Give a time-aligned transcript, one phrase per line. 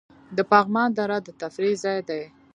[0.37, 2.23] د پغمان دره د تفریح ځای دی